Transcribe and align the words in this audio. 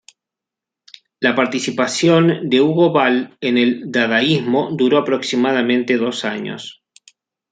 La 1.19 1.35
participación 1.35 2.49
de 2.49 2.59
Hugo 2.59 2.89
Ball 2.91 3.37
en 3.39 3.59
el 3.59 3.91
dadaísmo 3.91 4.69
duró 4.71 4.97
aproximadamente 4.97 5.95
dos 5.97 6.25
años. 6.25 6.81